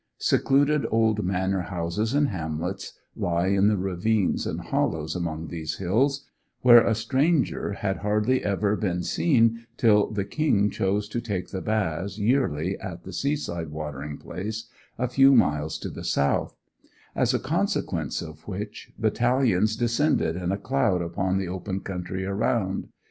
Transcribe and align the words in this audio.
Secluded 0.17 0.87
old 0.89 1.23
manor 1.23 1.61
houses 1.61 2.15
and 2.15 2.29
hamlets 2.29 2.93
lie 3.15 3.49
in 3.49 3.67
the 3.67 3.77
ravines 3.77 4.47
and 4.47 4.59
hollows 4.59 5.15
among 5.15 5.49
these 5.49 5.77
hills, 5.77 6.25
where 6.61 6.83
a 6.83 6.95
stranger 6.95 7.73
had 7.73 7.97
hardly 7.97 8.43
ever 8.43 8.75
been 8.75 9.03
seen 9.03 9.67
till 9.77 10.09
the 10.09 10.25
King 10.25 10.71
chose 10.71 11.07
to 11.07 11.21
take 11.21 11.49
the 11.49 11.61
baths 11.61 12.17
yearly 12.17 12.79
at 12.79 13.03
the 13.03 13.13
sea 13.13 13.35
side 13.35 13.69
watering 13.69 14.17
place 14.17 14.67
a 14.97 15.07
few 15.07 15.35
miles 15.35 15.77
to 15.77 15.89
the 15.91 16.03
south; 16.03 16.57
as 17.15 17.35
a 17.35 17.39
consequence 17.39 18.23
of 18.23 18.47
which 18.47 18.91
battalions 18.97 19.75
descended 19.75 20.35
in 20.35 20.51
a 20.51 20.57
cloud 20.57 21.03
upon 21.03 21.37
the 21.37 21.47
open 21.47 21.79
country 21.79 22.25
around. 22.25 22.87